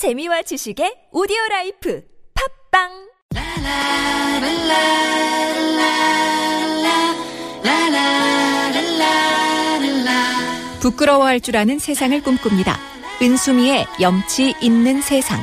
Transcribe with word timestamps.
재미와 0.00 0.40
지식의 0.40 1.12
오디오 1.12 1.36
라이프 1.50 2.02
팟빵 2.72 2.88
부끄러워할 10.80 11.42
줄 11.42 11.58
아는 11.58 11.78
세상을 11.78 12.18
꿈꿉니다. 12.22 12.78
은수미의 13.20 13.86
염치 14.00 14.54
있는 14.62 15.02
세상. 15.02 15.38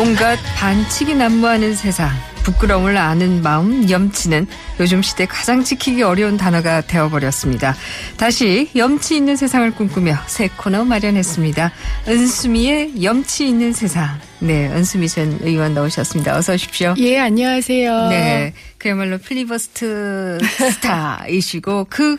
온갖 0.00 0.38
반칙이 0.56 1.14
난무하는 1.16 1.74
세상, 1.74 2.08
부끄러움을 2.46 2.96
아는 2.96 3.42
마음, 3.42 3.90
염치는 3.90 4.46
요즘 4.78 5.02
시대 5.02 5.26
가장 5.26 5.64
지키기 5.64 6.04
어려운 6.04 6.36
단어가 6.36 6.80
되어버렸습니다. 6.80 7.74
다시 8.16 8.70
염치 8.76 9.16
있는 9.16 9.34
세상을 9.34 9.68
꿈꾸며 9.72 10.16
새 10.28 10.48
코너 10.56 10.84
마련했습니다. 10.84 11.72
은수미의 12.06 13.02
염치 13.02 13.48
있는 13.48 13.72
세상. 13.72 14.20
네, 14.38 14.68
은수미 14.68 15.08
전 15.08 15.40
의원 15.42 15.74
나오셨습니다. 15.74 16.36
어서 16.36 16.54
오십시오. 16.54 16.94
예, 16.98 17.18
안녕하세요. 17.18 18.08
네, 18.10 18.52
그야말로 18.78 19.18
필리버스트 19.18 20.38
스타이시고 20.72 21.88
그 21.90 22.16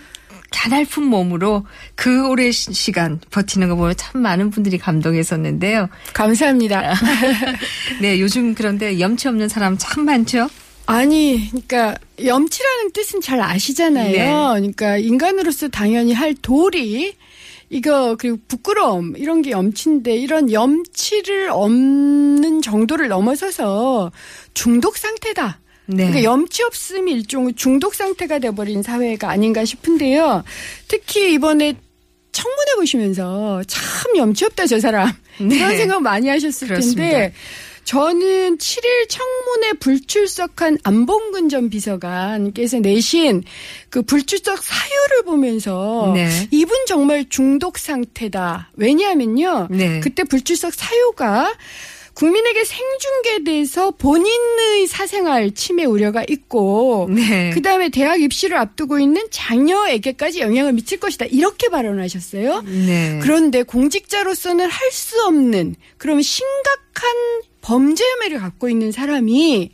가날픈 0.52 1.04
몸으로 1.04 1.66
그 1.96 2.28
오랜 2.28 2.52
시- 2.52 2.74
시간 2.74 3.20
버티는 3.32 3.70
거 3.70 3.76
보면 3.76 3.96
참 3.98 4.22
많은 4.22 4.50
분들이 4.50 4.78
감동했었는데요. 4.78 5.90
감사합니다. 6.14 6.94
네, 8.02 8.20
요즘 8.20 8.54
그런데 8.56 9.00
염치 9.00 9.28
없는 9.28 9.50
사람 9.50 9.78
참 9.78 10.06
많죠? 10.06 10.50
아니, 10.86 11.48
그러니까 11.50 11.96
염치라는 12.24 12.92
뜻은 12.94 13.20
잘 13.22 13.42
아시잖아요. 13.42 14.12
네. 14.12 14.26
그러니까 14.26 14.98
인간으로서 14.98 15.68
당연히 15.68 16.14
할 16.14 16.34
도리 16.42 17.14
이거 17.70 18.16
그리고 18.18 18.38
부끄러움 18.48 19.16
이런 19.18 19.42
게 19.42 19.52
염치인데 19.52 20.16
이런 20.16 20.50
염치를 20.52 21.50
없는 21.52 22.62
정도를 22.62 23.10
넘어서서 23.10 24.14
중독 24.54 24.96
상태다. 24.98 25.60
네. 25.88 26.08
그러니까 26.08 26.24
염치 26.24 26.64
없음이 26.64 27.12
일종의 27.14 27.54
중독 27.56 27.96
상태가 27.96 28.40
돼버린 28.40 28.84
사회가 28.84 29.30
아닌가 29.30 29.66
싶은데요. 29.66 30.44
특히 30.88 31.34
이번에 31.34 31.76
청문회 32.32 32.76
보시면서 32.76 33.64
참 33.66 34.18
염치 34.18 34.46
없다 34.46 34.68
저 34.68 34.80
사람 34.80 35.12
네. 35.40 35.56
이런 35.56 35.78
생각 35.78 36.02
많이 36.02 36.28
하셨을 36.30 36.68
그렇습니다. 36.68 37.02
텐데 37.02 37.34
저는 37.88 38.58
7일 38.58 39.08
청문회 39.08 39.74
불출석한 39.80 40.78
안봉근 40.84 41.48
전 41.48 41.70
비서관께서 41.70 42.80
내신 42.80 43.44
그 43.90 44.02
불출석 44.02 44.62
사유를 44.62 45.24
보면서 45.24 46.12
네. 46.14 46.28
이분 46.52 46.86
정말 46.86 47.26
중독 47.30 47.78
상태다. 47.78 48.72
왜냐하면요. 48.76 49.70
네. 49.72 50.02
그때 50.02 50.26
불출석 50.26 50.74
사유가 50.74 51.54
국민에게 52.18 52.64
생중계돼서 52.66 53.92
본인의 53.92 54.88
사생활 54.88 55.52
침해 55.52 55.86
우려가 55.86 56.24
있고 56.28 57.08
네. 57.12 57.52
그다음에 57.52 57.90
대학 57.90 58.20
입시를 58.20 58.58
앞두고 58.58 58.98
있는 58.98 59.28
자녀에게까지 59.30 60.40
영향을 60.40 60.74
미칠 60.74 61.00
것이다. 61.00 61.26
이렇게 61.26 61.70
발언하셨어요. 61.70 62.62
네. 62.64 63.20
그런데 63.22 63.62
공직자로서는 63.62 64.66
할 64.68 64.88
수 64.92 65.22
없는 65.26 65.76
그럼 66.00 66.22
심각한 66.24 67.12
범죄 67.62 68.04
혐의를 68.04 68.40
갖고 68.40 68.68
있는 68.68 68.92
사람이 68.92 69.70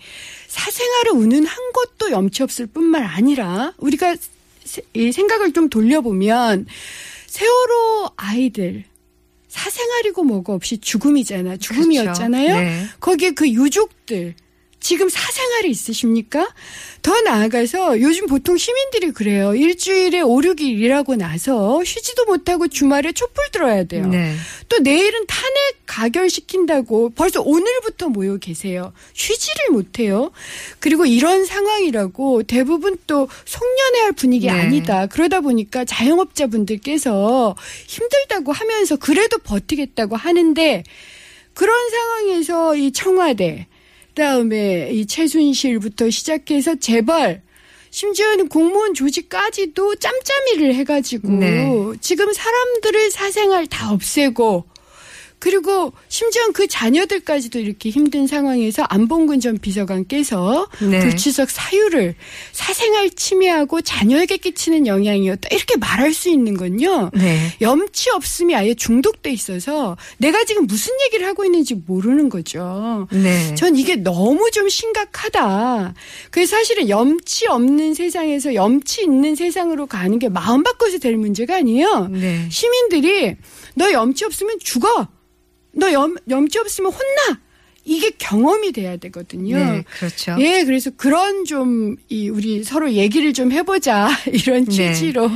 사생활을 0.47 1.11
운운한 1.13 1.55
것도 1.73 2.11
염치 2.11 2.43
없을 2.43 2.65
뿐만 2.65 3.03
아니라 3.03 3.71
우리가 3.77 4.15
세- 4.65 4.81
이 4.93 5.11
생각을 5.13 5.53
좀 5.53 5.69
돌려보면 5.69 6.65
세월호 7.27 8.09
아이들 8.17 8.83
사생활이고 9.53 10.23
뭐고 10.23 10.53
없이 10.53 10.79
죽음이잖아 10.79 11.57
죽음이었잖아요. 11.57 12.47
그렇죠. 12.47 12.59
네. 12.59 12.85
거기에 12.99 13.31
그 13.31 13.47
유족들 13.47 14.33
지금 14.83 15.07
사생활이 15.07 15.69
있으십니까? 15.69 16.47
더 17.01 17.21
나아가서 17.21 18.01
요즘 18.01 18.27
보통 18.27 18.57
시민들이 18.57 19.11
그래요. 19.11 19.55
일주일에 19.55 20.19
5, 20.19 20.27
6일 20.27 20.61
일하고 20.61 21.15
나서 21.15 21.81
쉬지도 21.85 22.25
못하고 22.25 22.67
주말에 22.67 23.13
촛불 23.13 23.45
들어야 23.51 23.85
돼요. 23.85 24.05
네. 24.07 24.35
또 24.67 24.79
내일은 24.79 25.25
탄핵 25.25 25.77
가결시킨다고 25.85 27.11
벌써 27.11 27.41
오늘부터 27.41 28.09
모여 28.09 28.35
계세요. 28.37 28.91
쉬지를 29.13 29.69
못해요. 29.71 30.31
그리고 30.79 31.05
이런 31.05 31.45
상황이라고 31.45 32.43
대부분 32.43 32.97
또 33.07 33.29
송년회 33.45 33.99
할 34.01 34.11
분위기 34.11 34.47
네. 34.47 34.51
아니다. 34.51 35.07
그러다 35.07 35.39
보니까 35.39 35.85
자영업자분들께서 35.85 37.55
힘들다고 37.87 38.51
하면서 38.51 38.97
그래도 38.97 39.37
버티겠다고 39.37 40.17
하는데 40.17 40.83
그런 41.53 41.89
상황에서 41.89 42.75
이 42.75 42.91
청와대 42.91 43.67
그다음에 44.13 44.89
이 44.91 45.05
최순실부터 45.05 46.09
시작해서 46.09 46.75
재벌 46.75 47.41
심지어는 47.89 48.47
공무원 48.47 48.93
조직까지도 48.93 49.95
짬짬이를 49.95 50.73
해가지고 50.75 51.29
네. 51.29 51.67
지금 52.01 52.31
사람들의 52.31 53.11
사생활 53.11 53.67
다 53.67 53.91
없애고 53.91 54.65
그리고 55.43 55.91
심지어 56.07 56.41
그 56.53 56.67
자녀들까지도 56.67 57.59
이렇게 57.59 57.89
힘든 57.89 58.27
상황에서 58.27 58.83
안봉근 58.83 59.41
전 59.41 59.57
비서관께서 59.57 60.69
네. 60.89 60.99
불출석 61.01 61.49
사유를 61.49 62.15
사생활 62.53 63.09
침해하고 63.09 63.81
자녀에게 63.81 64.37
끼치는 64.37 64.87
영향이었다 64.87 65.49
이렇게 65.51 65.75
말할 65.75 66.13
수 66.13 66.29
있는 66.29 66.55
건요. 66.55 67.11
네. 67.13 67.51
염치 67.59 68.11
없음이 68.11 68.55
아예 68.55 68.73
중독돼 68.73 69.31
있어서 69.31 69.97
내가 70.17 70.45
지금 70.45 70.65
무슨 70.65 70.93
얘기를 71.07 71.27
하고 71.27 71.43
있는지 71.43 71.75
모르는 71.75 72.29
거죠. 72.29 73.09
네. 73.11 73.53
전 73.55 73.75
이게 73.75 73.97
너무 73.97 74.49
좀 74.49 74.69
심각하다. 74.69 75.93
그래서 76.31 76.55
사실은 76.55 76.87
염치 76.87 77.47
없는 77.47 77.95
세상에서 77.95 78.53
염치 78.53 79.01
있는 79.01 79.35
세상으로 79.35 79.87
가는 79.87 80.19
게 80.19 80.29
마음 80.29 80.63
바꿔서 80.63 80.99
될 80.99 81.17
문제가 81.17 81.57
아니에요. 81.57 82.07
네. 82.13 82.47
시민들이 82.49 83.35
너 83.75 83.91
염치 83.91 84.23
없으면 84.23 84.59
죽어. 84.59 85.09
너 85.73 85.91
염, 85.91 86.15
염치 86.29 86.59
없으면 86.59 86.91
혼나. 86.91 87.39
이게 87.85 88.11
경험이 88.17 88.71
돼야 88.71 88.95
되거든요. 88.95 89.57
네, 89.57 89.83
그렇죠. 89.99 90.37
예, 90.39 90.63
그래서 90.63 90.89
그런 90.95 91.43
좀, 91.43 91.97
이, 92.07 92.29
우리 92.29 92.63
서로 92.63 92.93
얘기를 92.93 93.33
좀 93.33 93.51
해보자. 93.51 94.09
이런 94.31 94.63
네. 94.65 94.93
취지로. 94.93 95.29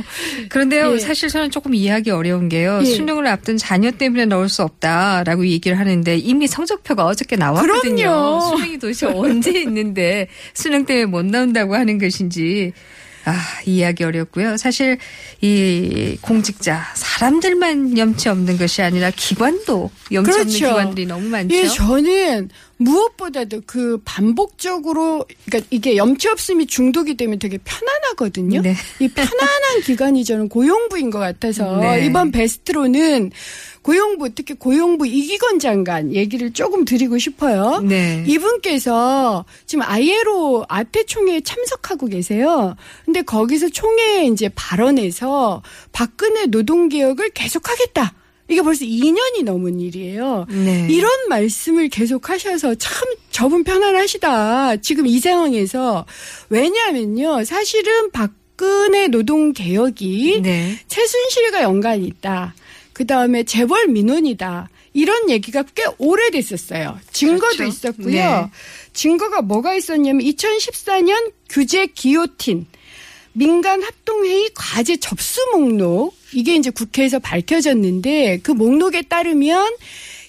그런데요, 0.48 0.94
예. 0.94 0.98
사실 0.98 1.28
저는 1.28 1.50
조금 1.50 1.74
이해하기 1.74 2.10
어려운 2.10 2.48
게요. 2.48 2.80
예. 2.80 2.86
수능을 2.86 3.26
앞둔 3.26 3.58
자녀 3.58 3.90
때문에 3.90 4.24
넣을 4.24 4.48
수 4.48 4.62
없다라고 4.62 5.46
얘기를 5.46 5.78
하는데 5.78 6.16
이미 6.16 6.46
성적표가 6.46 7.04
어저께 7.04 7.36
나왔거든요. 7.36 7.96
그럼요. 7.96 8.40
수능이 8.40 8.78
도대체 8.78 9.04
언제 9.12 9.50
있는데 9.60 10.28
수능 10.54 10.86
때문에 10.86 11.04
못 11.04 11.26
나온다고 11.26 11.74
하는 11.74 11.98
것인지 11.98 12.72
아, 13.26 13.38
이해하기 13.66 14.04
어렵고요. 14.04 14.56
사실 14.56 14.96
이 15.42 16.16
공직자 16.22 16.82
사람들만 17.18 17.98
염치 17.98 18.28
없는 18.28 18.58
것이 18.58 18.80
아니라 18.80 19.10
기관도 19.10 19.90
염치 20.12 20.30
없는 20.30 20.44
그렇죠. 20.44 20.68
기관들이 20.68 21.06
너무 21.06 21.28
많죠. 21.28 21.56
예, 21.56 21.66
저는 21.66 22.48
무엇보다도 22.76 23.62
그 23.66 24.00
반복적으로 24.04 25.26
그러니까 25.46 25.68
이게 25.70 25.96
염치 25.96 26.28
없음이 26.28 26.66
중독이 26.66 27.16
되면 27.16 27.40
되게 27.40 27.58
편안하거든요. 27.58 28.62
네. 28.62 28.74
이 29.00 29.08
편안한 29.08 29.80
기간이 29.84 30.24
저는 30.24 30.48
고용부인 30.48 31.10
것 31.10 31.18
같아서 31.18 31.78
네. 31.78 32.06
이번 32.06 32.30
베스트로는 32.30 33.32
고용부 33.82 34.34
특히 34.34 34.54
고용부 34.54 35.06
이기건 35.06 35.58
장관 35.58 36.14
얘기를 36.14 36.52
조금 36.52 36.84
드리고 36.84 37.18
싶어요. 37.18 37.80
네. 37.80 38.22
이분께서 38.28 39.44
지금 39.66 39.82
ILO 39.82 40.64
아태 40.68 41.04
총회에 41.04 41.40
참석하고 41.40 42.06
계세요. 42.06 42.76
근데 43.04 43.22
거기서 43.22 43.70
총회에 43.70 44.26
이제 44.26 44.50
발언해서 44.54 45.62
박근혜 45.92 46.46
노동개혁 46.46 47.07
을 47.10 47.30
계속하겠다. 47.30 48.14
이게 48.48 48.62
벌써 48.62 48.84
2년이 48.84 49.44
넘은 49.44 49.78
일이에요. 49.78 50.46
네. 50.48 50.86
이런 50.90 51.28
말씀을 51.28 51.88
계속 51.88 52.30
하셔서 52.30 52.74
참 52.76 53.06
저분 53.30 53.62
편안하시다. 53.62 54.78
지금 54.78 55.06
이 55.06 55.20
상황에서. 55.20 56.06
왜냐하면요. 56.48 57.44
사실은 57.44 58.10
박근혜 58.10 59.08
노동 59.08 59.52
개혁이 59.52 60.40
네. 60.42 60.78
최순실과 60.88 61.62
연관이 61.62 62.06
있다. 62.06 62.54
그 62.94 63.06
다음에 63.06 63.44
재벌 63.44 63.88
민원이다. 63.88 64.70
이런 64.94 65.30
얘기가 65.30 65.62
꽤 65.74 65.84
오래됐었어요. 65.98 66.98
증거도 67.12 67.56
그렇죠. 67.56 67.64
있었고요. 67.64 68.10
네. 68.10 68.50
증거가 68.94 69.42
뭐가 69.42 69.74
있었냐면 69.74 70.26
2014년 70.26 71.32
규제 71.48 71.86
기요틴 71.86 72.66
민간 73.38 73.80
합동회의 73.82 74.50
과제 74.52 74.96
접수 74.96 75.40
목록 75.52 76.16
이게 76.32 76.56
이제 76.56 76.70
국회에서 76.70 77.20
밝혀졌는데 77.20 78.40
그 78.42 78.50
목록에 78.50 79.02
따르면 79.02 79.76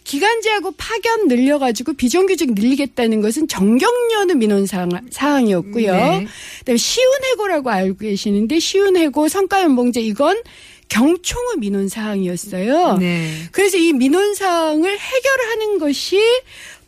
기간제하고 0.04 0.72
파견 0.78 1.28
늘려가지고 1.28 1.94
비정규직 1.94 2.54
늘리겠다는 2.54 3.22
것은 3.22 3.48
정경련의 3.48 4.36
민원 4.36 4.68
사항, 4.68 4.90
사항이었고요. 5.10 5.92
네. 5.92 6.28
그다음에 6.60 6.78
쉬운해고라고 6.78 7.72
알고 7.72 7.98
계시는데 7.98 8.60
쉬운해고 8.60 9.28
성과연봉제 9.28 10.02
이건 10.02 10.42
경총의 10.90 11.58
민원 11.58 11.90
사항이었어요. 11.90 12.98
네. 12.98 13.32
그래서 13.52 13.78
이 13.78 13.92
민원 13.94 14.36
사항을 14.36 14.98
해결하는 14.98 15.80
것이 15.80 16.20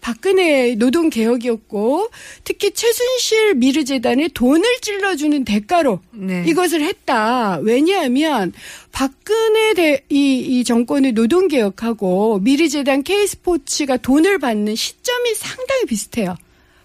박근혜 0.01 0.75
노동 0.75 1.09
개혁이었고 1.09 2.09
특히 2.43 2.71
최순실 2.71 3.55
미르 3.55 3.83
재단에 3.85 4.27
돈을 4.33 4.63
찔러주는 4.81 5.45
대가로 5.45 5.99
네. 6.11 6.43
이것을 6.47 6.81
했다. 6.81 7.59
왜냐하면 7.61 8.51
박근혜 8.91 9.73
대, 9.75 10.01
이, 10.09 10.39
이 10.39 10.63
정권의 10.63 11.13
노동 11.13 11.47
개혁하고 11.47 12.39
미르 12.39 12.67
재단 12.67 13.03
K스포츠가 13.03 13.97
돈을 13.97 14.39
받는 14.39 14.75
시점이 14.75 15.35
상당히 15.35 15.85
비슷해요. 15.85 16.35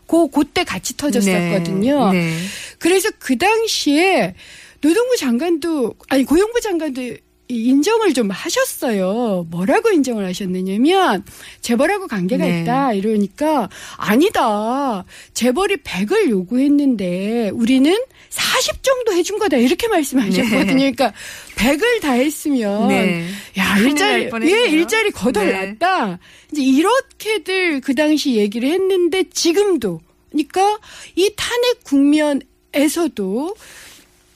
고 0.07 0.29
그때 0.29 0.63
같이 0.63 0.97
터졌었거든요. 0.97 2.13
네. 2.13 2.21
네. 2.21 2.37
그래서 2.79 3.09
그 3.19 3.37
당시에 3.37 4.35
노동부 4.81 5.17
장관도 5.17 5.95
아니 6.09 6.25
고용부 6.25 6.61
장관도 6.61 7.03
이 7.03 7.17
인정을 7.49 8.13
좀 8.15 8.31
하셨어요. 8.31 9.47
뭐라고 9.51 9.91
인정을 9.91 10.27
하셨느냐면 10.27 11.25
재벌하고 11.61 12.07
관계가 12.07 12.45
네. 12.45 12.63
있다 12.63 12.93
이러니까 12.93 13.69
아니다. 13.97 15.05
재벌이 15.35 15.77
100을 15.77 16.31
요구했는데 16.31 17.51
우리는 17.55 17.97
40 18.31 18.83
정도 18.83 19.13
해준 19.13 19.39
거다 19.39 19.57
이렇게 19.57 19.89
말씀하셨거든요. 19.89 20.65
네. 20.65 20.93
그러니까 20.93 21.13
100을 21.57 22.01
다 22.03 22.13
했으면 22.13 22.89
네. 22.89 23.29
야 23.59 23.79
일자리. 23.79 24.31
예 24.43 24.69
일자리 24.69 25.11
거덜났다. 25.11 26.19
이제 26.53 26.63
이렇게들 26.63 27.81
그 27.81 27.95
당시 27.95 28.37
얘기를 28.37 28.71
했는데 28.71 29.25
지금도 29.31 30.01
그러니까 30.31 30.79
이 31.15 31.33
탄핵 31.37 31.85
국면에서도 31.85 33.55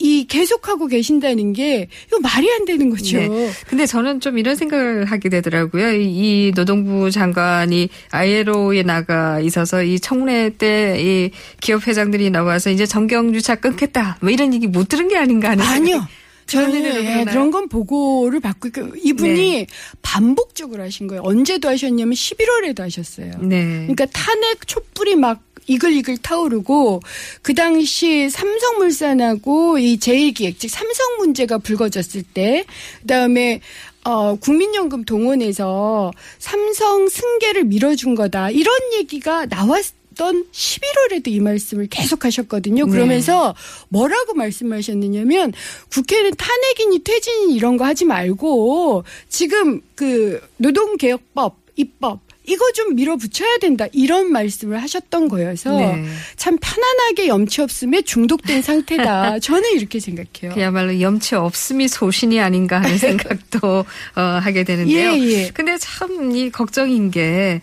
이 0.01 0.27
계속하고 0.27 0.87
계신다는 0.89 1.53
게 1.53 1.89
이거 2.09 2.19
말이 2.21 2.51
안 2.53 2.65
되는 2.65 2.91
거죠. 2.91 3.19
네. 3.19 3.51
근데 3.69 3.87
저는 3.87 4.21
좀 4.21 4.39
이런 4.39 4.57
생각을 4.57 5.05
하게 5.05 5.29
되더라고요. 5.29 5.93
이, 5.95 6.05
이 6.49 6.53
노동부 6.55 7.11
장관이 7.11 7.89
ILO에 8.11 8.83
나가 8.83 9.41
있어서 9.41 9.83
이 9.83 10.01
청문회 10.01 10.51
때 10.59 10.81
이 11.01 11.31
기업 11.61 11.87
회장들이 11.87 12.31
나와서 12.31 12.71
이제 12.71 12.87
정경유착 12.87 13.61
끊겠다. 13.61 14.19
뭐 14.21 14.31
이런 14.31 14.55
얘기 14.55 14.67
못 14.67 14.89
들은 14.89 15.09
게 15.09 15.17
아닌가 15.17 15.51
하는. 15.51 15.65
아니요. 15.65 16.07
저는 16.47 16.85
예? 16.85 17.25
그런 17.25 17.53
건 17.53 17.69
보고를 17.69 18.41
받고 18.41 18.69
있고 18.69 18.89
이분이 18.97 19.53
네. 19.53 19.67
반복적으로 20.03 20.83
하신 20.83 21.07
거예요. 21.07 21.23
언제도 21.25 21.69
하셨냐면 21.69 22.15
11월에도 22.15 22.81
하셨어요. 22.81 23.31
네. 23.41 23.83
그러니까 23.83 24.07
탄핵 24.07 24.67
촛불이 24.67 25.15
막 25.15 25.41
이글이글 25.71 26.19
타오르고 26.19 27.01
그 27.43 27.55
당시 27.55 28.29
삼성물산하고 28.29 29.79
이 29.79 29.99
제일기획 29.99 30.59
즉 30.59 30.69
삼성 30.69 31.19
문제가 31.19 31.59
불거졌을 31.59 32.25
때 32.25 32.65
그다음에 33.03 33.61
어 34.05 34.35
국민연금 34.35 35.05
동원해서 35.05 36.11
삼성 36.39 37.09
승계를 37.09 37.65
밀어준 37.65 38.17
거다 38.17 38.51
이런 38.51 38.75
얘기가 38.95 39.47
나왔 39.47 39.85
던 40.17 40.45
11월에도 40.53 41.29
이 41.29 41.41
말씀을 41.41 41.87
계속 41.87 42.27
하셨거든요. 42.27 42.85
네. 42.85 42.91
그러면서 42.91 43.55
뭐라고 43.89 44.35
말씀하셨느냐면 44.35 45.53
국회는 45.91 46.33
탄핵이니 46.37 47.05
퇴진이니 47.05 47.55
이런 47.55 47.79
거 47.79 47.87
하지 47.87 48.05
말고 48.05 49.05
지금 49.31 49.81
그 49.95 50.47
노동개혁법 50.59 51.57
입법 51.77 52.21
이거 52.47 52.65
좀 52.73 52.95
밀어붙여야 52.97 53.59
된다 53.59 53.87
이런 53.93 54.33
말씀을 54.33 54.83
하셨던 54.83 55.29
거여서 55.29 55.71
네. 55.77 56.05
참 56.37 56.57
편안하게 56.61 57.29
염치 57.29 57.61
없음에 57.61 58.03
중독된 58.03 58.63
상태다. 58.63 59.39
저는 59.41 59.73
이렇게 59.77 60.01
생각해요. 60.01 60.55
그야말로 60.55 61.01
염치 61.01 61.35
없음이 61.37 61.87
소신이 61.89 62.41
아닌가 62.41 62.81
하는 62.83 62.97
생각도 62.99 63.85
어, 64.17 64.21
하게 64.21 64.65
되는데요. 64.65 65.13
예, 65.13 65.19
예. 65.45 65.51
근데 65.53 65.77
참 65.79 66.31
이 66.31 66.51
걱정인 66.51 67.11
게 67.11 67.61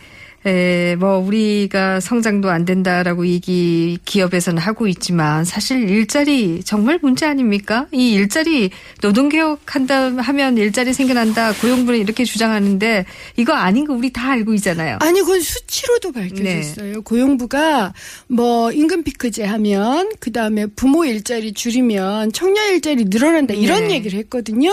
에, 0.48 0.96
뭐 0.96 1.18
우리가 1.18 2.00
성장도 2.00 2.50
안 2.50 2.64
된다라고 2.64 3.28
얘기 3.28 4.00
기업에서는 4.06 4.62
하고 4.62 4.88
있지만 4.88 5.44
사실 5.44 5.90
일자리 5.90 6.64
정말 6.64 7.00
문제 7.02 7.26
아닙니까? 7.26 7.88
이 7.92 8.14
일자리 8.14 8.70
노동 9.02 9.28
개혁한다 9.28 10.16
하면 10.18 10.58
일자리 10.58 10.94
생겨난다 10.94 11.52
고용부는 11.54 12.00
이렇게 12.00 12.24
주장하는데 12.24 13.06
이거 13.36 13.54
아닌 13.54 13.86
거 13.86 13.94
우리 13.94 14.14
다 14.14 14.32
알고 14.32 14.54
있잖아요. 14.54 15.00
아니 15.02 15.20
그건 15.20 15.42
수치로도 15.42 16.14
밝혀졌어요. 16.14 17.02
고용부가 17.02 17.94
뭐 18.28 18.72
임금 18.72 19.04
피크제 19.04 19.44
하면 19.44 20.12
그 20.22 20.32
다음에 20.32 20.66
부모 20.66 21.04
일자리 21.04 21.52
줄이면 21.52 22.32
청년 22.32 22.72
일자리 22.72 23.04
늘어난다 23.06 23.54
이런 23.54 23.90
네. 23.90 23.96
얘기를 23.96 24.18
했거든요. 24.20 24.72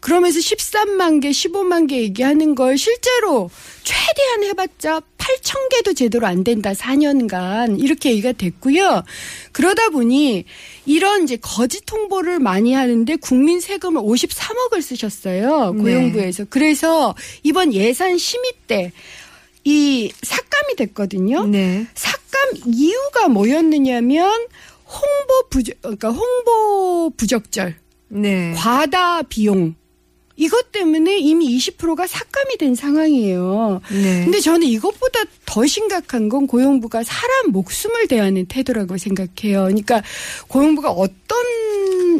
그러면서 0.00 0.38
13만 0.38 1.22
개, 1.22 1.30
15만 1.30 1.88
개 1.88 2.02
얘기하는 2.02 2.54
걸 2.54 2.76
실제로 2.76 3.48
최대한 3.82 4.42
해봤자 4.44 5.00
8천 5.24 5.68
개도 5.70 5.94
제대로 5.94 6.26
안 6.26 6.44
된다 6.44 6.72
4년간 6.72 7.80
이렇게 7.82 8.10
얘기가 8.10 8.32
됐고요. 8.32 9.02
그러다 9.52 9.88
보니 9.88 10.44
이런 10.86 11.24
이제 11.24 11.36
거짓 11.40 11.90
홍보를 11.90 12.38
많이 12.38 12.74
하는데 12.74 13.16
국민 13.16 13.60
세금을 13.60 14.02
53억을 14.02 14.82
쓰셨어요 14.82 15.72
네. 15.72 15.82
고용부에서. 15.82 16.46
그래서 16.50 17.14
이번 17.42 17.72
예산 17.72 18.18
심의 18.18 18.52
때 18.66 18.92
이 19.64 20.12
삭감이 20.22 20.76
됐거든요. 20.76 21.46
네. 21.46 21.86
삭감 21.94 22.50
이유가 22.66 23.28
뭐였느냐면 23.28 24.30
홍보 24.86 25.48
부적 25.48 25.80
그러니까 25.80 26.10
홍보 26.10 27.10
부적절, 27.16 27.74
네. 28.08 28.52
과다 28.52 29.22
비용 29.22 29.74
이것 30.36 30.72
때문에 30.72 31.18
이미 31.18 31.56
20%가 31.56 32.06
삭감이 32.06 32.58
된 32.58 32.74
상황이에요. 32.74 33.80
네. 33.90 34.24
근데 34.24 34.40
저는 34.40 34.66
이것보다 34.66 35.20
더 35.46 35.66
심각한 35.66 36.28
건 36.28 36.46
고용부가 36.46 37.04
사람 37.04 37.50
목숨을 37.50 38.08
대하는 38.08 38.44
태도라고 38.46 38.98
생각해요. 38.98 39.62
그러니까 39.64 40.02
고용부가 40.48 40.90
어떤 40.90 41.38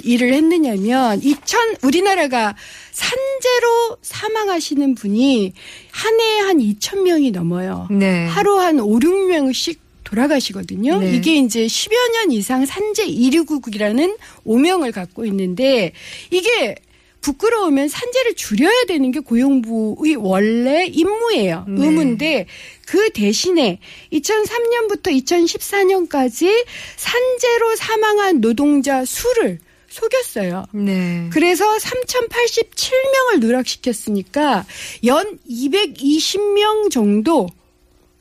일을 0.05 0.33
했느냐면 0.35 1.21
2000 1.23 1.77
우리나라가 1.83 2.55
산재로 2.93 3.99
사망하시는 4.03 4.95
분이 4.95 5.53
한 5.91 6.21
해에 6.21 6.39
한 6.41 6.59
2천 6.59 7.03
명이 7.03 7.33
넘어요. 7.33 7.89
네. 7.91 8.27
하루 8.27 8.59
한 8.59 8.79
5, 8.79 9.01
6명씩 9.01 9.79
돌아가시거든요. 10.05 10.99
네. 10.99 11.17
이게 11.17 11.37
이제 11.37 11.67
10여 11.67 12.13
년 12.13 12.31
이상 12.31 12.65
산재 12.65 13.07
1위국이라는 13.09 14.17
오명을 14.45 14.93
갖고 14.93 15.25
있는데 15.27 15.93
이게 16.31 16.77
부끄러우면 17.25 17.89
산재를 17.89 18.35
줄여야 18.35 18.85
되는 18.87 19.11
게 19.11 19.21
고용부의 19.21 20.17
원래 20.17 20.85
임무예요. 20.85 21.65
네. 21.67 21.87
의무인데 21.87 22.47
그 22.87 23.11
대신에 23.11 23.81
2003년부터 24.13 25.05
2014년까지 25.25 26.67
산재로 26.97 27.77
사망한 27.77 28.43
노동자 28.43 29.07
수를 29.07 29.59
속였어요. 29.89 30.67
네. 30.73 31.31
그래서 31.33 31.65
3,087명을 31.79 33.41
누락시켰으니까 33.41 34.67
연 35.07 35.39
220명 35.49 36.91
정도 36.91 37.49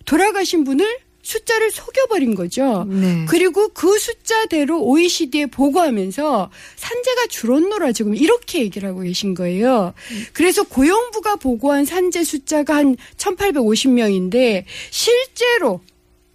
돌아가신 0.05 0.63
분을 0.63 0.85
숫자를 1.23 1.71
속여버린 1.71 2.35
거죠. 2.35 2.85
네. 2.87 3.25
그리고 3.27 3.69
그 3.69 3.97
숫자대로 3.97 4.83
OECD에 4.83 5.47
보고하면서 5.47 6.51
산재가 6.75 7.27
줄었노라 7.27 7.93
지금 7.93 8.13
이렇게 8.15 8.59
얘기를 8.59 8.89
하고 8.89 9.01
계신 9.01 9.33
거예요. 9.33 9.93
그래서 10.33 10.63
고용부가 10.63 11.37
보고한 11.37 11.85
산재 11.85 12.23
숫자가 12.23 12.75
한 12.75 12.97
1,850명인데 13.17 14.65
실제로 14.91 15.79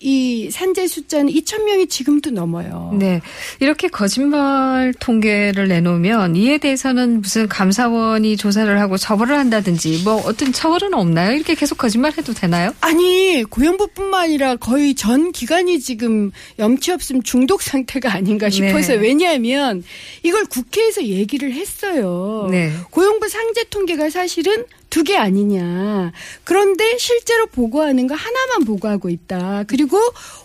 이 0.01 0.49
산재 0.51 0.87
숫자는 0.87 1.33
2,000명이 1.33 1.91
지금도 1.91 2.31
넘어요. 2.31 2.95
네. 2.99 3.21
이렇게 3.59 3.89
거짓말 3.89 4.95
통계를 5.01 5.67
내놓으면 5.67 6.37
이에 6.37 6.59
대해서는 6.59 7.21
무슨 7.21 7.49
감사원이 7.49 8.37
조사를 8.37 8.81
하고 8.81 8.97
처벌을 8.97 9.37
한다든지 9.37 10.03
뭐 10.05 10.23
어떤 10.25 10.53
처벌은 10.53 10.95
없나요? 10.95 11.33
이렇게 11.33 11.55
계속 11.55 11.79
거짓말 11.79 12.13
해도 12.17 12.33
되나요? 12.33 12.73
아니 12.81 13.43
고용부뿐만 13.45 14.21
아니라 14.21 14.57
거의 14.57 14.95
전 14.95 15.33
기관이 15.33 15.81
지금 15.81 16.31
염치 16.61 16.93
없음 16.93 17.23
중독 17.23 17.63
상태가 17.63 18.13
아닌가 18.13 18.51
싶어서 18.51 18.93
네. 18.93 19.01
왜냐하면 19.01 19.83
이걸 20.23 20.45
국회에서 20.45 21.05
얘기를 21.05 21.53
했어요. 21.53 22.47
네. 22.51 22.73
고용부 22.91 23.29
상재 23.29 23.65
통계가 23.71 24.11
사실은 24.11 24.65
두 24.99 25.05
개 25.05 25.17
아니냐. 25.17 26.11
그런데 26.43 26.99
실제로 26.99 27.47
보고하는 27.47 28.09
거 28.09 28.17
하나만 28.17 28.65
보고하고 28.65 29.09
있다. 29.09 29.63
그리고 29.69 29.97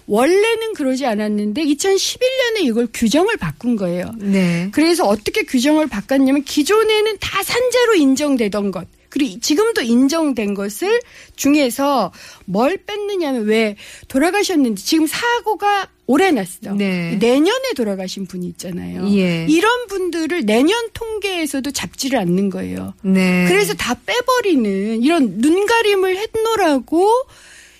원래는 0.05 0.73
그러지 0.75 1.07
않았는데 1.07 1.63
2011년에 1.65 2.59
이걸 2.61 2.87
규정을 2.93 3.37
바꾼 3.37 3.75
거예요. 3.75 4.11
네. 4.19 4.69
그래서 4.71 5.05
어떻게 5.05 5.41
규정을 5.43 5.87
바꿨냐면 5.87 6.43
기존에는 6.43 7.17
다 7.19 7.41
산재로 7.41 7.95
인정되던 7.95 8.69
것. 8.69 8.87
그리고 9.13 9.39
지금도 9.39 9.83
인정된 9.83 10.55
것을 10.55 10.99
중에서 11.35 12.11
뭘 12.45 12.77
뺐느냐면 12.77 13.43
왜 13.43 13.75
돌아가셨는지 14.07 14.83
지금 14.83 15.05
사고가 15.05 15.87
올해 16.07 16.31
났어. 16.31 16.73
네. 16.73 17.15
내년에 17.17 17.73
돌아가신 17.75 18.25
분이 18.25 18.47
있잖아요. 18.47 19.07
예. 19.15 19.45
이런 19.47 19.85
분들을 19.85 20.47
내년 20.47 20.89
통계에서도 20.93 21.69
잡지를 21.69 22.17
않는 22.17 22.49
거예요. 22.49 22.95
네. 23.03 23.45
그래서 23.47 23.75
다 23.75 23.95
빼버리는 24.03 25.03
이런 25.03 25.35
눈가림을 25.37 26.17
했노라고 26.17 27.07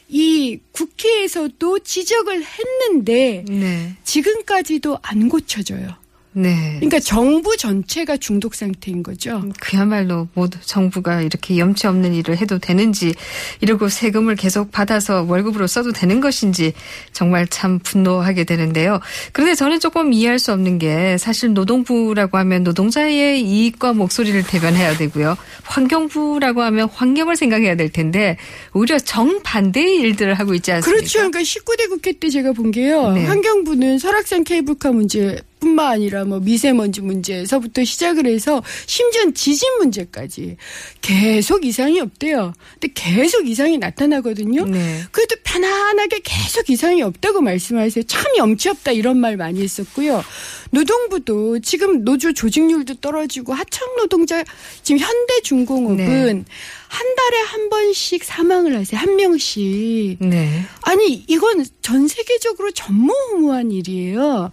이 0.10 0.60
국회에서도 0.72 1.80
지적을 1.80 2.44
했는데 2.44 3.44
네. 3.50 3.96
지금까지도 4.04 5.00
안 5.02 5.30
고쳐져요. 5.30 6.03
네. 6.34 6.76
그러니까 6.78 7.00
정부 7.00 7.56
전체가 7.56 8.18
중독 8.18 8.56
상태인 8.56 9.04
거죠. 9.04 9.44
그야말로 9.60 10.28
모두 10.34 10.58
정부가 10.62 11.22
이렇게 11.22 11.58
염치 11.58 11.88
없는 11.88 12.14
일을 12.14 12.38
해도 12.38 12.60
되는지 12.60 13.14
이러고 13.62 13.90
세금을 13.90 14.36
계속 14.36 14.72
받아서 14.72 15.24
월급으로 15.24 15.68
써도 15.68 15.92
되는 15.92 16.22
것인지 16.22 16.74
정말 17.12 17.48
참 17.48 17.80
분노하게 17.80 18.44
되는데요. 18.44 19.00
그런데 19.32 19.56
저는 19.56 19.80
조금 19.80 20.12
이해할 20.12 20.40
수 20.40 20.52
없는 20.52 20.80
게 20.80 21.18
사실 21.18 21.54
노동부라고 21.54 22.38
하면 22.40 22.64
노동자의 22.64 23.42
이익과 23.42 23.94
목소리를 23.94 24.44
대변해야 24.44 24.98
되고요. 24.98 25.38
환경부라고 25.64 26.62
하면 26.64 26.90
환경을 26.90 27.36
생각해야 27.36 27.76
될 27.76 27.90
텐데 27.90 28.38
오히려 28.74 28.98
정반대의 29.00 29.98
일들을 29.98 30.34
하고 30.34 30.54
있지 30.56 30.72
않습니까? 30.72 30.98
그렇죠. 30.98 31.20
그러니까 31.20 31.40
19대 31.40 31.90
국회 31.90 32.14
때 32.14 32.30
제가 32.30 32.54
본 32.54 32.72
게요. 32.72 33.12
네. 33.12 33.26
환경부는 33.26 34.00
설악산 34.00 34.44
케이블카 34.44 34.92
문제 34.92 35.40
뿐만 35.64 35.94
아니라 35.94 36.26
뭐 36.26 36.40
미세먼지 36.40 37.02
문제에서부터 37.02 37.84
시작을 37.86 38.28
해서 38.28 38.62
심지어 38.86 39.32
지진 39.32 39.78
문제까지 39.78 40.58
계속 41.02 41.66
이상이 41.66 42.02
없대요. 42.02 42.54
근데 42.74 42.90
계속 42.94 43.48
이상이 43.48 43.78
나타나거든요. 43.78 44.66
네. 44.66 45.02
그래도 45.12 45.36
편안하게 45.44 46.20
계속 46.24 46.70
이상이 46.70 47.02
없다고 47.02 47.42
말씀하세요. 47.42 48.04
참 48.04 48.26
염치 48.38 48.70
없다 48.70 48.92
이런 48.92 49.18
말 49.18 49.38
많이 49.38 49.62
했었고요. 49.62 50.24
노동부도 50.72 51.60
지금 51.60 52.04
노조 52.04 52.34
조직률도 52.34 52.96
떨어지고 52.96 53.54
하청 53.54 53.96
노동자 53.98 54.44
지금 54.82 55.00
현대중공업은 55.00 55.98
네. 55.98 56.44
한 56.88 57.16
달에 57.16 57.40
한 57.42 57.70
번씩 57.70 58.24
사망을 58.24 58.78
하세요. 58.78 59.00
한 59.00 59.16
명씩. 59.16 60.18
네. 60.20 60.64
아니 60.82 61.24
이건 61.28 61.66
전 61.82 62.08
세계적으로 62.08 62.72
전무후무한 62.72 63.72
일이에요. 63.72 64.52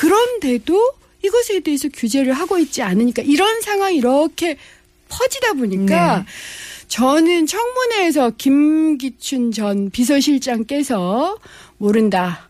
그런데도 0.00 0.94
이것에 1.22 1.60
대해서 1.60 1.90
규제를 1.92 2.32
하고 2.32 2.56
있지 2.56 2.80
않으니까 2.80 3.20
이런 3.20 3.60
상황이 3.60 3.98
이렇게 3.98 4.56
퍼지다 5.10 5.52
보니까 5.52 6.20
네. 6.20 6.24
저는 6.88 7.46
청문회에서 7.46 8.30
김기춘 8.30 9.52
전 9.52 9.90
비서실장께서 9.90 11.36
모른다, 11.76 12.48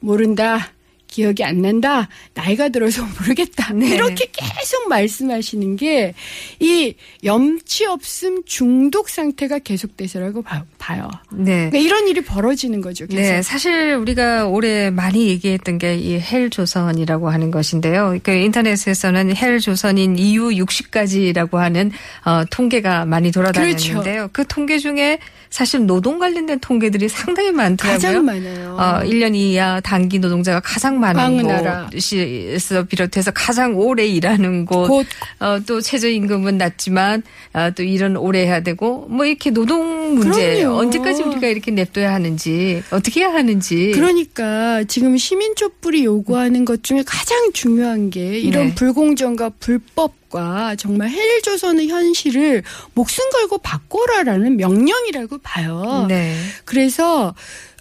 모른다. 0.00 0.72
기억이 1.08 1.44
안 1.44 1.62
난다. 1.62 2.08
나이가 2.34 2.68
들어서 2.68 3.02
모르겠다. 3.20 3.72
네. 3.72 3.94
이렇게 3.94 4.26
계속 4.32 4.88
말씀하시는 4.88 5.76
게 5.76 6.14
이 6.60 6.94
염치 7.24 7.84
없음 7.86 8.42
중독 8.46 9.08
상태가 9.08 9.58
계속돼서라고 9.58 10.42
봐- 10.42 10.64
봐요. 10.78 11.08
네. 11.32 11.70
그러니까 11.70 11.78
이런 11.78 12.08
일이 12.08 12.20
벌어지는 12.22 12.80
거죠. 12.80 13.06
계속. 13.06 13.20
네, 13.20 13.42
사실 13.42 13.94
우리가 13.94 14.46
올해 14.46 14.90
많이 14.90 15.28
얘기했던 15.28 15.78
게 15.78 15.96
이 15.96 16.18
헬조선이라고 16.20 17.30
하는 17.30 17.50
것인데요. 17.50 18.18
그 18.22 18.30
인터넷에서는 18.32 19.34
헬조선인 19.36 20.18
이후 20.18 20.50
60가지라고 20.50 21.54
하는 21.56 21.90
어, 22.24 22.42
통계가 22.50 23.04
많이 23.06 23.30
돌아다녔는데요. 23.32 24.28
그 24.32 24.46
통계 24.46 24.78
중에 24.78 25.18
사실 25.50 25.86
노동 25.86 26.18
관련된 26.18 26.58
통계들이 26.60 27.08
상당히 27.08 27.50
많더라고요. 27.52 27.96
가장 27.98 28.24
많아요. 28.24 28.76
어, 28.78 29.00
1년 29.04 29.34
이하 29.34 29.80
단기 29.80 30.18
노동자가 30.18 30.60
가장 30.60 30.95
많은 30.98 31.20
많은 31.20 31.46
나라. 31.46 31.90
곳에서 31.92 32.84
비롯해서 32.84 33.30
가장 33.30 33.76
오래 33.76 34.06
일하는 34.06 34.64
곳, 34.66 34.88
곧 34.88 35.06
어, 35.40 35.58
또 35.66 35.80
최저임금은 35.80 36.58
낮지만 36.58 37.22
어, 37.52 37.70
또 37.74 37.82
일은 37.82 38.16
오래 38.16 38.44
해야 38.44 38.60
되고 38.60 39.06
뭐 39.08 39.24
이렇게 39.24 39.50
노동 39.50 40.14
문제 40.14 40.56
그럼요. 40.58 40.78
언제까지 40.78 41.22
우리가 41.22 41.46
이렇게 41.48 41.70
냅둬야 41.70 42.12
하는지 42.12 42.82
어떻게 42.90 43.20
해야 43.20 43.32
하는지 43.32 43.92
그러니까 43.94 44.84
지금 44.84 45.16
시민 45.16 45.54
촛불이 45.54 46.04
요구하는 46.04 46.64
것 46.64 46.82
중에 46.82 47.02
가장 47.06 47.52
중요한 47.52 48.10
게 48.10 48.38
이런 48.38 48.68
네. 48.68 48.74
불공정과 48.74 49.50
불법 49.60 50.14
과 50.28 50.74
정말 50.74 51.08
헬조선의 51.08 51.86
현실을 51.86 52.64
목숨 52.94 53.30
걸고 53.30 53.58
바꿔라라는 53.58 54.56
명령이라고 54.56 55.38
봐요. 55.38 56.06
네. 56.08 56.36
그래서 56.64 57.32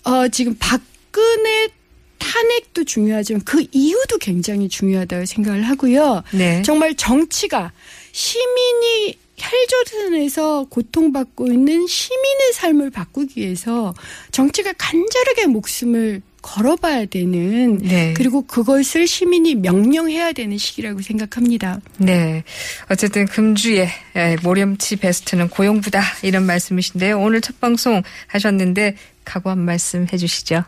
어 0.04 0.28
지금 0.28 0.56
박근혜 0.60 1.70
탄핵도 2.18 2.84
중요하지만 2.84 3.42
그 3.44 3.66
이유도 3.72 4.18
굉장히 4.18 4.68
중요하다고 4.70 5.26
생각을 5.26 5.64
하고요. 5.64 6.24
네. 6.32 6.62
정말 6.64 6.96
정치가 6.96 7.72
시민이 8.12 9.18
헬조선에서 9.42 10.68
고통받고 10.70 11.48
있는 11.48 11.86
시민의 11.88 12.54
삶을 12.54 12.90
바꾸기 12.90 13.42
위해서 13.42 13.94
정치가 14.32 14.74
간절하게 14.74 15.48
목숨을 15.48 16.22
걸어봐야 16.42 17.06
되는 17.06 17.80
네. 17.80 18.14
그리고 18.16 18.44
그것을 18.44 19.08
시민이 19.08 19.56
명령해야 19.56 20.32
되는 20.32 20.58
시기라고 20.60 21.02
생각합니다. 21.02 21.82
네. 21.98 22.44
어쨌든 22.90 23.26
금주의 23.26 23.90
에, 24.16 24.36
모렴치 24.44 24.98
베스트는 24.98 25.50
고용부다 25.50 26.02
이런 26.22 26.46
말씀이신데요. 26.46 27.20
오늘 27.20 27.42
첫 27.42 27.60
방송 27.60 28.04
하셨는데 28.28 28.96
각오 29.26 29.50
한 29.50 29.60
말씀 29.60 30.08
해주시죠. 30.14 30.64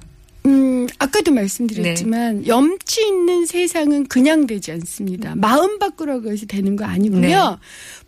음, 0.46 0.88
아까도 1.00 1.32
말씀드렸지만 1.32 2.48
염치 2.48 3.06
있는 3.08 3.46
세상은 3.46 4.08
그냥 4.08 4.48
되지 4.48 4.72
않습니다. 4.72 5.36
마음 5.36 5.80
바꾸라고 5.80 6.32
해서 6.32 6.46
되는 6.46 6.76
거 6.76 6.86
아니고요. 6.86 7.22
네. 7.22 7.36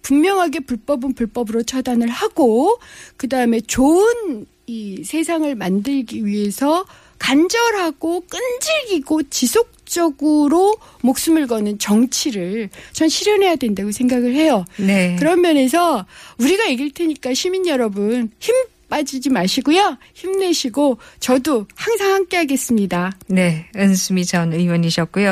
분명하게 0.01 0.61
불법은 0.61 1.13
불법으로 1.13 1.63
처단을 1.63 2.07
하고 2.07 2.79
그다음에 3.17 3.59
좋은 3.61 4.45
이 4.67 5.03
세상을 5.03 5.53
만들기 5.55 6.25
위해서 6.25 6.85
간절하고 7.17 8.23
끈질기고 8.29 9.23
지속적으로 9.23 10.77
목숨을 11.01 11.47
거는 11.47 11.77
정치를 11.79 12.69
전 12.93 13.09
실현해야 13.09 13.57
된다고 13.57 13.91
생각을 13.91 14.33
해요. 14.33 14.65
네. 14.77 15.15
그런 15.19 15.41
면에서 15.41 16.05
우리가 16.37 16.65
이길 16.65 16.91
테니까 16.91 17.33
시민 17.33 17.67
여러분 17.67 18.31
힘 18.39 18.55
빠지지 18.89 19.29
마시고요. 19.29 19.97
힘내시고 20.13 20.97
저도 21.19 21.67
항상 21.75 22.13
함께 22.13 22.37
하겠습니다. 22.37 23.11
네, 23.27 23.69
은수미 23.75 24.25
전 24.25 24.53
의원이셨고요. 24.53 25.27